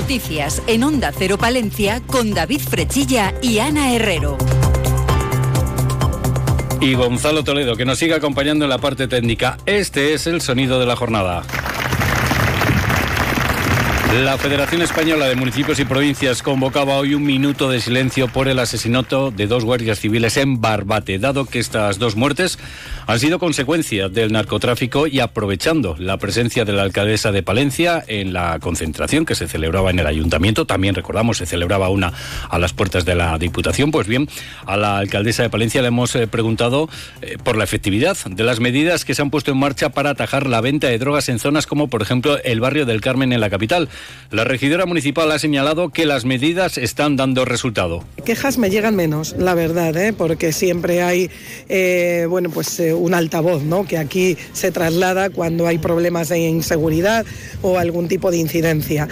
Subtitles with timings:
[0.00, 4.38] Noticias en Onda Cero Palencia con David Frechilla y Ana Herrero.
[6.80, 9.58] Y Gonzalo Toledo, que nos sigue acompañando en la parte técnica.
[9.66, 11.42] Este es el sonido de la jornada.
[14.14, 18.58] La Federación Española de Municipios y Provincias convocaba hoy un minuto de silencio por el
[18.58, 22.58] asesinato de dos guardias civiles en Barbate, dado que estas dos muertes
[23.06, 28.32] han sido consecuencia del narcotráfico y aprovechando la presencia de la alcaldesa de Palencia en
[28.32, 30.64] la concentración que se celebraba en el ayuntamiento.
[30.64, 32.12] También recordamos, se celebraba una
[32.48, 33.90] a las puertas de la Diputación.
[33.90, 34.28] Pues bien,
[34.66, 36.88] a la alcaldesa de Palencia le hemos eh, preguntado
[37.20, 40.46] eh, por la efectividad de las medidas que se han puesto en marcha para atajar
[40.46, 43.50] la venta de drogas en zonas como, por ejemplo, el barrio del Carmen en la
[43.50, 43.88] capital.
[44.30, 48.04] La regidora municipal ha señalado que las medidas están dando resultado.
[48.26, 50.12] Quejas me llegan menos, la verdad, ¿eh?
[50.12, 51.30] porque siempre hay
[51.70, 53.86] eh, bueno, pues, eh, un altavoz ¿no?
[53.86, 57.24] que aquí se traslada cuando hay problemas de inseguridad
[57.62, 59.08] o algún tipo de incidencia.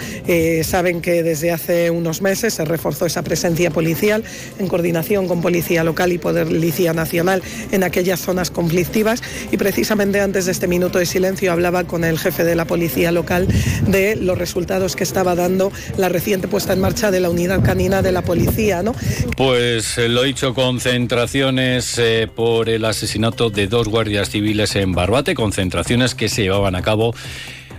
[0.63, 4.23] saben que desde hace unos meses se reforzó esa presencia policial
[4.59, 7.41] en coordinación con Policía Local y Policía Nacional
[7.71, 12.19] en aquellas zonas conflictivas y precisamente antes de este minuto de silencio hablaba con el
[12.19, 13.47] jefe de la Policía Local
[13.87, 18.01] de los resultados que estaba dando la reciente puesta en marcha de la unidad canina
[18.01, 18.83] de la policía.
[18.83, 18.93] ¿no?
[19.35, 25.35] Pues eh, lo dicho, concentraciones eh, por el asesinato de dos guardias civiles en Barbate,
[25.35, 27.13] concentraciones que se llevaban a cabo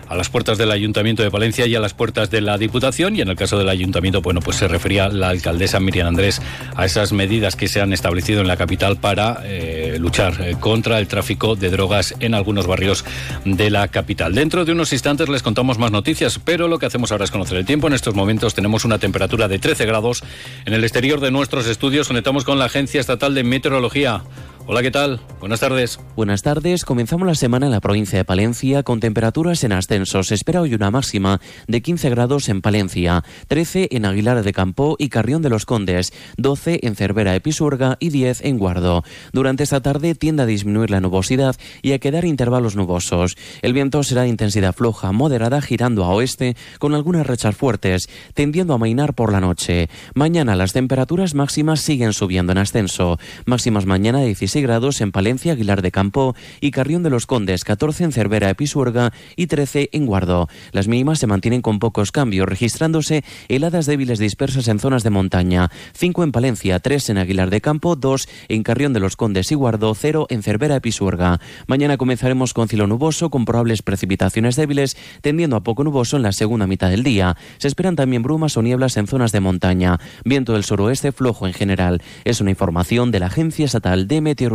[0.09, 3.17] a las puertas del Ayuntamiento de Palencia y a las puertas de la Diputación.
[3.17, 6.41] Y en el caso del Ayuntamiento, bueno, pues se refería la alcaldesa Miriam Andrés
[6.77, 10.99] a esas medidas que se han establecido en la capital para eh, luchar eh, contra
[10.99, 13.05] el tráfico de drogas en algunos barrios
[13.45, 14.35] de la capital.
[14.35, 17.59] Dentro de unos instantes les contamos más noticias, pero lo que hacemos ahora es conocer
[17.59, 17.87] el tiempo.
[17.87, 20.23] En estos momentos tenemos una temperatura de 13 grados.
[20.65, 24.23] En el exterior de nuestros estudios conectamos con la Agencia Estatal de Meteorología.
[24.71, 25.19] Hola, ¿qué tal?
[25.41, 25.99] Buenas tardes.
[26.15, 26.85] Buenas tardes.
[26.85, 30.23] Comenzamos la semana en la provincia de Palencia con temperaturas en ascenso.
[30.23, 34.97] Se espera hoy una máxima de 15 grados en Palencia, 13 en Aguilar de Campo
[34.99, 39.05] y Carrión de los Condes, 12 en Cervera de Pisuerga y 10 en Guardo.
[39.33, 43.39] Durante esta tarde tiende a disminuir la nubosidad y a quedar intervalos nubosos.
[43.63, 48.75] El viento será de intensidad floja, moderada, girando a oeste con algunas rechas fuertes, tendiendo
[48.75, 49.89] a mainar por la noche.
[50.13, 53.19] Mañana las temperaturas máximas siguen subiendo en ascenso.
[53.47, 57.65] Máximas mañana de 16 grados en Palencia, Aguilar de Campo y Carrión de los Condes,
[57.65, 60.49] 14 en Cervera, Episuerga y 13 en Guardo.
[60.73, 65.71] Las mínimas se mantienen con pocos cambios, registrándose heladas débiles dispersas en zonas de montaña.
[65.95, 69.55] 5 en Palencia, 3 en Aguilar de Campo, 2 en Carrión de los Condes y
[69.55, 71.41] Guardo, 0 en Cervera, Episuerga.
[71.67, 76.33] Mañana comenzaremos con cielo nuboso, con probables precipitaciones débiles, tendiendo a poco nuboso en la
[76.33, 77.37] segunda mitad del día.
[77.59, 79.99] Se esperan también brumas o nieblas en zonas de montaña.
[80.25, 82.03] Viento del suroeste flojo en general.
[82.25, 84.48] Es una información de la Agencia Estatal de Meteorología.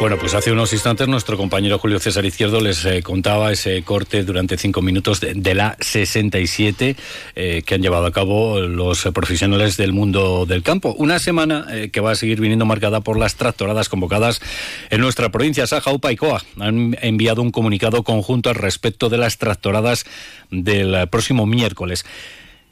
[0.00, 4.24] Bueno, pues hace unos instantes nuestro compañero Julio César Izquierdo les eh, contaba ese corte
[4.24, 6.96] durante cinco minutos de, la 67
[7.36, 10.94] eh, que han llevado a cabo los profesionales del mundo del campo.
[10.96, 14.40] Una semana eh, que va a seguir viniendo marcada por las tractoradas convocadas
[14.88, 15.66] en nuestra provincia.
[15.66, 20.06] Saja, UPA y COA han enviado un comunicado conjunto al respecto de las tractoradas
[20.50, 22.06] del próximo miércoles.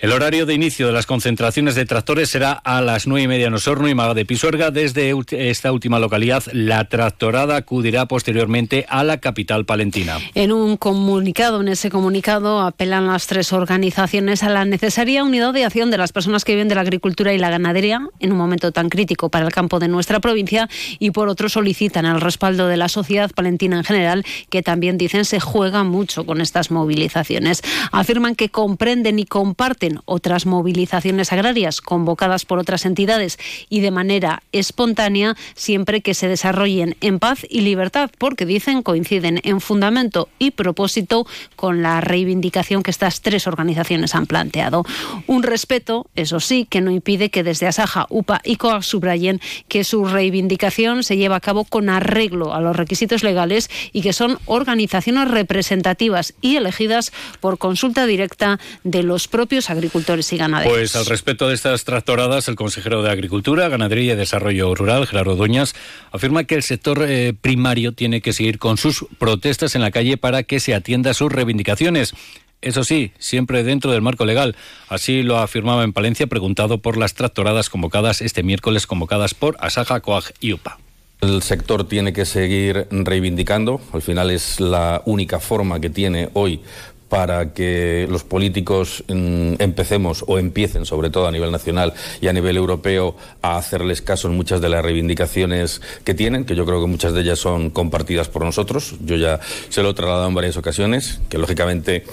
[0.00, 3.48] El horario de inicio de las concentraciones de tractores será a las nueve y media
[3.48, 4.70] en Osorno y Maga de Pisuerga.
[4.70, 10.19] Desde esta última localidad, la tractorada acudirá posteriormente a la capital palentina.
[10.36, 15.64] En un comunicado, en ese comunicado, apelan las tres organizaciones a la necesaria unidad de
[15.64, 18.70] acción de las personas que viven de la agricultura y la ganadería en un momento
[18.70, 20.69] tan crítico para el campo de nuestra provincia
[21.00, 25.25] y por otro solicitan el respaldo de la sociedad palentina en general, que también dicen
[25.25, 27.62] se juega mucho con estas movilizaciones.
[27.91, 33.38] Afirman que comprenden y comparten otras movilizaciones agrarias convocadas por otras entidades
[33.69, 39.41] y de manera espontánea siempre que se desarrollen en paz y libertad, porque dicen coinciden
[39.44, 44.84] en fundamento y propósito con la reivindicación que estas tres organizaciones han planteado.
[45.27, 49.84] Un respeto, eso sí, que no impide que desde Asaja, UPA y COA subrayen que
[49.84, 54.38] su reivindicación se lleva a cabo con arreglo a los requisitos legales y que son
[54.47, 60.72] organizaciones representativas y elegidas por consulta directa de los propios agricultores agricultores y ganaderos.
[60.72, 65.36] Pues al respecto de estas tractoradas, el consejero de Agricultura, Ganadería y Desarrollo Rural, Gerardo
[65.36, 65.75] Doñas,
[66.13, 70.16] afirma que el sector eh, primario tiene que seguir con sus protestas en la calle
[70.16, 72.15] para que se atienda sus reivindicaciones.
[72.60, 74.57] Eso sí, siempre dentro del marco legal.
[74.89, 80.01] Así lo afirmaba en Palencia, preguntado por las tractoradas convocadas este miércoles, convocadas por Asaja,
[80.01, 80.78] Coag y UPA.
[81.21, 86.60] El sector tiene que seguir reivindicando, al final es la única forma que tiene hoy
[87.09, 92.33] para que los políticos mm, empecemos o empiecen, sobre todo a nivel nacional y a
[92.33, 96.81] nivel europeo, a hacerles caso en muchas de las reivindicaciones que tienen, que yo creo
[96.81, 98.97] que muchas de ellas son compartidas por nosotros.
[99.05, 102.05] Yo ya se lo he trasladado en varias ocasiones, que lógicamente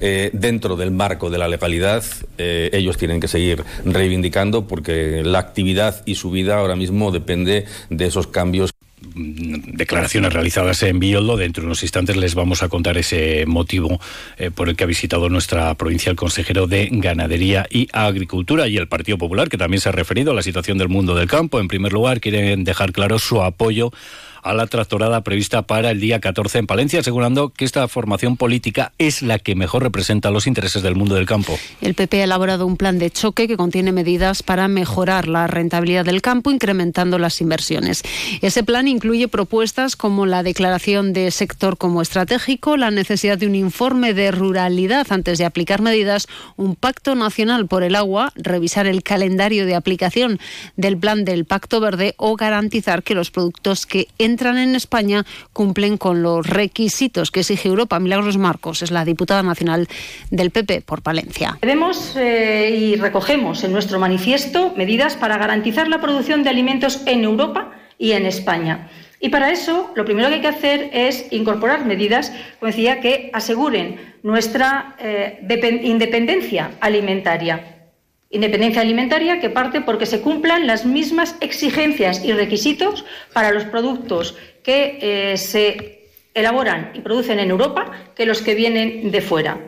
[0.00, 2.04] eh, dentro del marco de la legalidad
[2.38, 7.66] eh, ellos tienen que seguir reivindicando porque la actividad y su vida ahora mismo depende
[7.90, 8.71] de esos cambios
[9.14, 11.36] declaraciones realizadas en Bioldo.
[11.36, 14.00] Dentro de unos instantes les vamos a contar ese motivo
[14.38, 18.76] eh, por el que ha visitado nuestra provincia el consejero de Ganadería y Agricultura y
[18.76, 21.60] el Partido Popular, que también se ha referido a la situación del mundo del campo.
[21.60, 23.92] En primer lugar, quieren dejar claro su apoyo
[24.42, 28.92] a la tractorada prevista para el día 14 en Palencia, asegurando que esta formación política
[28.98, 31.58] es la que mejor representa los intereses del mundo del campo.
[31.80, 36.04] El PP ha elaborado un plan de choque que contiene medidas para mejorar la rentabilidad
[36.04, 38.02] del campo, incrementando las inversiones.
[38.40, 43.54] Ese plan incluye propuestas como la declaración de sector como estratégico, la necesidad de un
[43.54, 49.04] informe de ruralidad antes de aplicar medidas, un pacto nacional por el agua, revisar el
[49.04, 50.40] calendario de aplicación
[50.76, 55.96] del plan del Pacto Verde o garantizar que los productos que entran en España cumplen
[55.96, 58.00] con los requisitos que exige Europa.
[58.00, 59.88] Milagros Marcos es la diputada nacional
[60.30, 61.58] del PP por Palencia.
[61.60, 67.24] Tenemos eh, y recogemos en nuestro manifiesto medidas para garantizar la producción de alimentos en
[67.24, 68.88] Europa y en España.
[69.20, 74.00] Y para eso, lo primero que hay que hacer es incorporar medidas, decía, que aseguren
[74.24, 75.38] nuestra eh,
[75.84, 77.71] independencia alimentaria.
[78.32, 84.36] Independencia alimentaria que parte porque se cumplan las mismas exigencias y requisitos para los productos
[84.62, 89.60] que eh, se elaboran y producen en Europa que los que vienen de fuera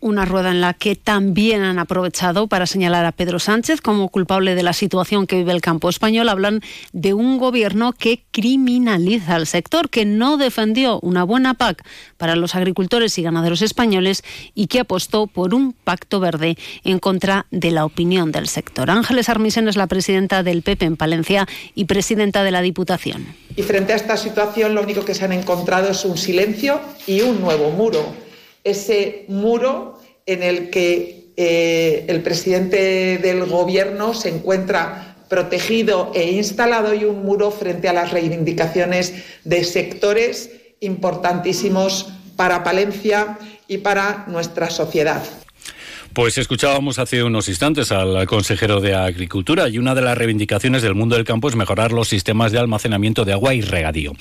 [0.00, 4.54] una rueda en la que también han aprovechado para señalar a Pedro Sánchez como culpable
[4.54, 6.28] de la situación que vive el campo español.
[6.28, 6.60] Hablan
[6.92, 11.84] de un gobierno que criminaliza al sector, que no defendió una buena PAC
[12.16, 14.22] para los agricultores y ganaderos españoles
[14.54, 18.90] y que apostó por un pacto verde en contra de la opinión del sector.
[18.90, 23.26] Ángeles Armisen es la presidenta del PP en Palencia y presidenta de la Diputación.
[23.56, 27.22] Y frente a esta situación lo único que se han encontrado es un silencio y
[27.22, 28.27] un nuevo muro
[28.64, 36.94] ese muro en el que eh, el presidente del Gobierno se encuentra protegido e instalado
[36.94, 39.14] y un muro frente a las reivindicaciones
[39.44, 40.50] de sectores
[40.80, 45.22] importantísimos para Palencia y para nuestra sociedad.
[46.12, 50.94] Pues escuchábamos hace unos instantes al consejero de Agricultura y una de las reivindicaciones del
[50.94, 54.14] mundo del campo es mejorar los sistemas de almacenamiento de agua y regadío.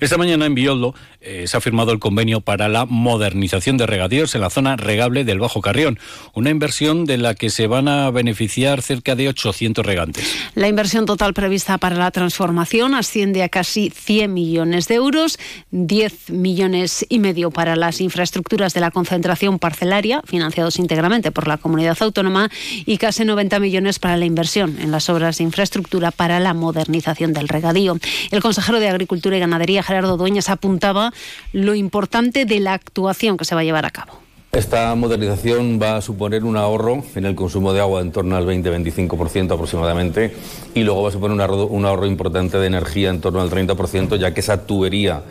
[0.00, 4.34] Esta mañana en Bioldo eh, se ha firmado el convenio para la modernización de regadíos
[4.34, 5.98] en la zona regable del Bajo Carrión,
[6.34, 10.34] una inversión de la que se van a beneficiar cerca de 800 regantes.
[10.54, 15.38] La inversión total prevista para la transformación asciende a casi 100 millones de euros,
[15.70, 21.56] 10 millones y medio para las infraestructuras de la concentración parcelaria, financiados íntegramente por la
[21.56, 22.50] comunidad autónoma
[22.84, 27.32] y casi 90 millones para la inversión en las obras de infraestructura para la modernización
[27.32, 27.98] del regadío.
[28.30, 31.12] El consejero de Agricultura y Ganadería, Gerardo Dueñas, apuntaba
[31.52, 34.26] lo importante de la actuación que se va a llevar a cabo.
[34.52, 38.46] Esta modernización va a suponer un ahorro en el consumo de agua en torno al
[38.46, 40.34] 20-25% aproximadamente
[40.74, 43.50] y luego va a suponer un ahorro, un ahorro importante de energía en torno al
[43.50, 45.22] 30%, ya que esa tubería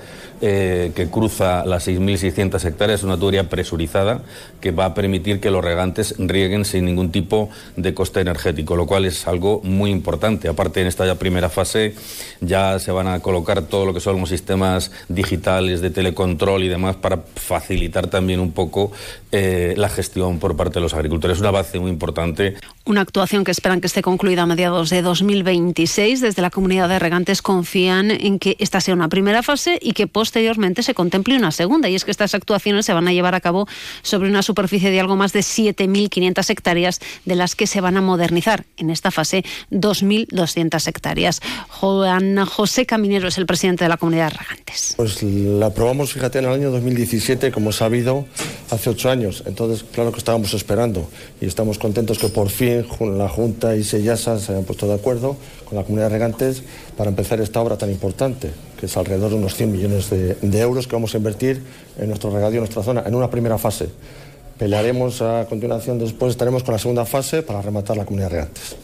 [0.42, 4.22] eh, que cruza las 6.600 hectáreas, una tubería presurizada
[4.60, 8.86] que va a permitir que los regantes rieguen sin ningún tipo de coste energético, lo
[8.86, 10.48] cual es algo muy importante.
[10.48, 11.96] Aparte, en esta ya primera fase
[12.42, 16.68] ya se van a colocar todo lo que son los sistemas digitales de telecontrol y
[16.68, 18.92] demás para facilitar también un poco
[19.32, 21.38] eh, la gestión por parte de los agricultores.
[21.38, 22.56] Es una base muy importante.
[22.86, 26.22] Una actuación que esperan que esté concluida a mediados de 2026.
[26.22, 30.08] Desde la comunidad de regantes confían en que esta sea una primera fase y que
[30.26, 31.88] posteriormente se contemple una segunda.
[31.88, 33.68] Y es que estas actuaciones se van a llevar a cabo
[34.02, 38.02] sobre una superficie de algo más de 7.500 hectáreas, de las que se van a
[38.02, 41.42] modernizar en esta fase 2.200 hectáreas.
[41.70, 44.96] Juan José Caminero es el presidente de la comunidad de regantes.
[44.98, 48.26] Pues la aprobamos, fíjate, en el año 2017, como sabido,
[48.72, 49.44] hace ocho años.
[49.46, 51.08] Entonces, claro que estábamos esperando
[51.40, 52.84] y estamos contentos que por fin
[53.16, 56.64] la Junta y Seyasa se hayan puesto de acuerdo con la comunidad de regantes
[56.98, 58.52] para empezar esta obra tan importante
[58.86, 61.60] que es alrededor de unos 100 millones de, euros que vamos a invertir
[61.98, 63.90] en nuestro regadío, en nuestra zona, en una primera fase.
[64.60, 68.76] Pelearemos a continuación, después estaremos con la segunda fase para rematar la comunidad de regantes.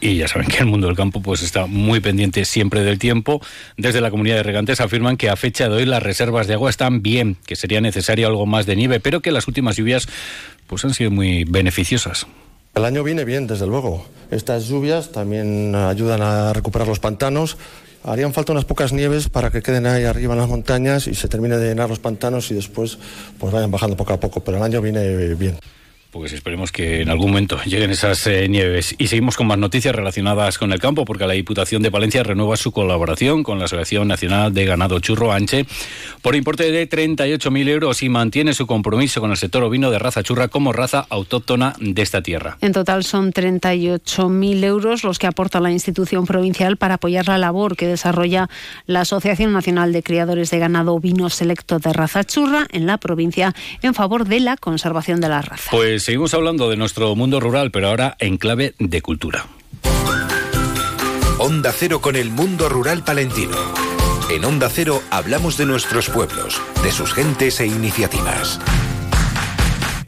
[0.00, 3.40] Y ya saben que el mundo del campo pues está muy pendiente siempre del tiempo.
[3.78, 6.68] Desde la comunidad de regantes afirman que a fecha de hoy las reservas de agua
[6.68, 10.06] están bien, que sería necesario algo más de nieve, pero que las últimas lluvias
[10.66, 12.26] pues han sido muy beneficiosas.
[12.78, 14.04] El año viene bien, desde luego.
[14.30, 17.56] Estas lluvias también ayudan a recuperar los pantanos
[18.04, 21.26] harían falta unas pocas nieves para que queden ahí arriba en las montañas y se
[21.26, 22.96] termine de llenar los pantanos y después
[23.36, 25.58] pues vayan bajando poco a poco, pero el año viene bien.
[26.10, 28.94] Pues esperemos que en algún momento lleguen esas eh, nieves.
[28.98, 32.56] Y seguimos con más noticias relacionadas con el campo, porque la Diputación de Palencia renueva
[32.56, 35.66] su colaboración con la Asociación Nacional de Ganado Churro Anche
[36.22, 40.22] por importe de 38.000 euros y mantiene su compromiso con el sector ovino de raza
[40.22, 42.58] churra como raza autóctona de esta tierra.
[42.60, 47.76] En total son 38.000 euros los que aporta la institución provincial para apoyar la labor
[47.76, 48.48] que desarrolla
[48.86, 53.54] la Asociación Nacional de Criadores de Ganado Ovino Selecto de Raza Churra en la provincia
[53.82, 55.70] en favor de la conservación de la raza.
[55.70, 59.46] Pues seguimos hablando de nuestro mundo rural, pero ahora en clave de cultura.
[61.38, 63.56] Onda Cero con el mundo rural palentino.
[64.30, 68.60] En Onda Cero hablamos de nuestros pueblos, de sus gentes e iniciativas.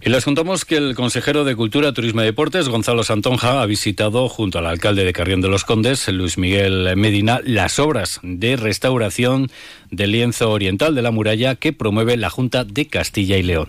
[0.03, 4.31] Y les contamos que el consejero de Cultura, Turismo y Deportes, Gonzalo Santonja, ha visitado
[4.31, 9.51] junto al alcalde de Carrión de los Condes, Luis Miguel Medina, las obras de restauración
[9.91, 13.69] del lienzo oriental de la muralla que promueve la Junta de Castilla y León.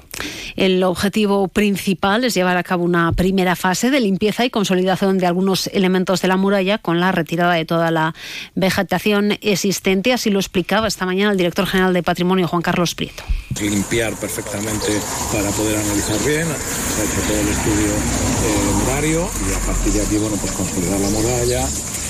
[0.55, 5.25] El objetivo principal es llevar a cabo una primera fase de limpieza y consolidación de
[5.25, 8.13] algunos elementos de la muralla con la retirada de toda la
[8.55, 10.13] vegetación existente.
[10.13, 13.23] Así lo explicaba esta mañana el director general de Patrimonio, Juan Carlos Prieto.
[13.59, 14.99] Limpiar perfectamente
[15.31, 19.93] para poder analizar bien, se ha hecho todo el estudio eh, murario y a partir
[19.93, 21.67] de aquí, bueno, pues consolidar la muralla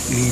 [0.10, 0.32] y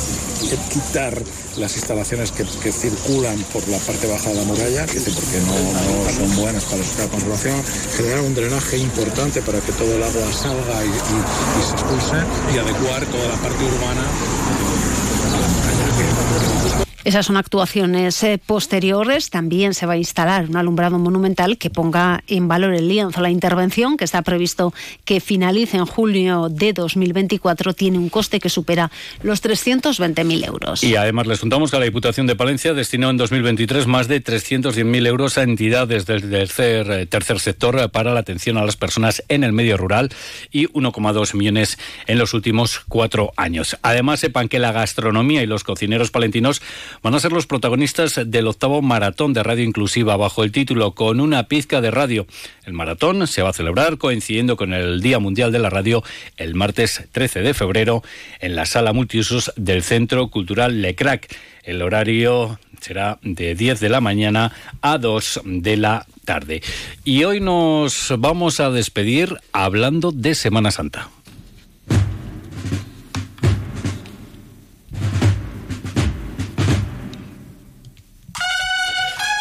[0.74, 1.14] quitar
[1.58, 5.56] las instalaciones que, que, circulan por la parte baja de la muralla, que porque no,
[5.56, 7.64] no son buenas para la conservación,
[7.96, 12.18] generar un drenaje importante para que todo el agua salga y, se expulse
[12.54, 14.04] y adecuar toda la parte urbana.
[17.06, 19.30] Esas son actuaciones eh, posteriores.
[19.30, 23.22] También se va a instalar un alumbrado monumental que ponga en valor el lienzo.
[23.22, 24.74] La intervención, que está previsto
[25.06, 28.92] que finalice en julio de 2024, tiene un coste que supera
[29.24, 30.84] los 320.000 euros.
[30.84, 35.08] Y además les contamos que la Diputación de Palencia destinó en 2023 más de 310.000
[35.08, 39.46] euros a entidades del tercer, eh, tercer sector para la atención a las personas en
[39.46, 40.10] el medio rural
[40.52, 41.78] y 1,2 millones
[42.08, 43.78] en los últimos cuatro años.
[43.84, 46.62] Además, sepan que la gastronomía y los cocineros palentinos
[47.02, 51.20] van a ser los protagonistas del octavo maratón de radio inclusiva bajo el título Con
[51.20, 52.28] una pizca de radio.
[52.66, 56.04] El maratón se va a celebrar coincidiendo con el Día Mundial de la Radio
[56.38, 58.04] el martes 13 de febrero
[58.40, 61.28] en la sala multiusos del Centro Cultural Lecrac.
[61.64, 66.62] El horario será de 10 de la mañana a 2 de la tarde.
[67.04, 71.10] Y hoy nos vamos a despedir hablando de Semana Santa.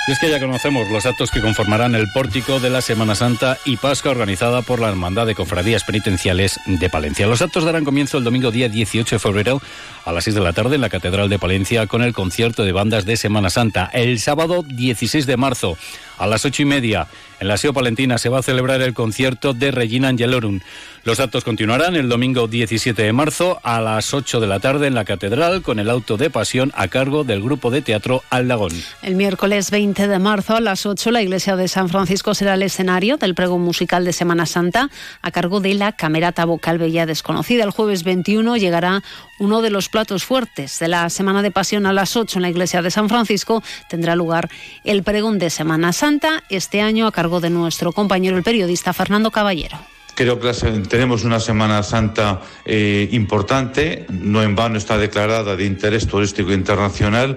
[0.09, 3.59] Y es que ya conocemos los actos que conformarán el pórtico de la Semana Santa
[3.67, 7.27] y Pascua organizada por la Hermandad de Cofradías Penitenciales de Palencia.
[7.27, 9.61] Los actos darán comienzo el domingo día 18 de febrero
[10.07, 12.73] a las 6 de la tarde en la Catedral de Palencia con el concierto de
[12.73, 13.91] bandas de Semana Santa.
[13.93, 15.77] El sábado 16 de marzo
[16.19, 17.07] a las ocho y media
[17.41, 20.59] en la SEO Palentina se va a celebrar el concierto de Regina Angelorum.
[21.05, 24.95] Los actos continuarán el domingo 17 de marzo a las 8 de la tarde en
[24.95, 28.73] la Catedral con el auto de pasión a cargo del grupo de teatro Aldagón.
[29.03, 32.63] El miércoles 20 de marzo a las 8 la iglesia de San Francisco será el
[32.63, 34.91] escenario del pregón musical de Semana Santa
[35.23, 37.63] a cargo de la Camerata Vocal Bella Desconocida.
[37.63, 39.03] El jueves 21 llegará
[39.39, 42.51] uno de los platos fuertes de la Semana de Pasión a las 8 en la
[42.51, 43.63] iglesia de San Francisco.
[43.89, 44.51] Tendrá lugar
[44.85, 46.08] el pregón de Semana Santa
[46.49, 49.79] este año a cargo de nuestro compañero el periodista Fernando Caballero.
[50.15, 50.53] Creo que
[50.89, 57.37] tenemos una Semana Santa eh, importante, no en vano está declarada de interés turístico internacional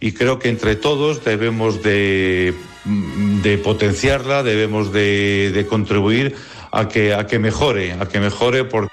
[0.00, 2.54] y creo que entre todos debemos de,
[3.42, 6.36] de potenciarla, debemos de, de, contribuir
[6.70, 8.92] a que, a que mejore, a que mejore porque...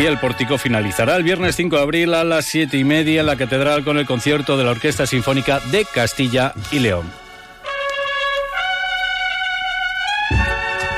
[0.00, 3.26] Y el pórtico finalizará el viernes 5 de abril a las 7 y media en
[3.26, 7.23] la Catedral con el concierto de la Orquesta Sinfónica de Castilla y León.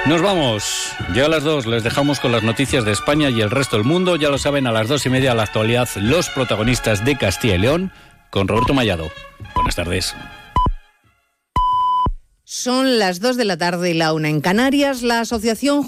[0.08, 0.92] Nos vamos.
[1.14, 3.84] Ya a las dos les dejamos con las noticias de España y el resto del
[3.84, 4.14] mundo.
[4.14, 7.58] Ya lo saben, a las dos y media la actualidad, los protagonistas de Castilla y
[7.58, 7.92] León
[8.30, 9.10] con Roberto Mallado.
[9.56, 10.14] Buenas tardes.
[12.44, 15.02] Son las dos de la tarde y la una en Canarias.
[15.02, 15.82] La Asociación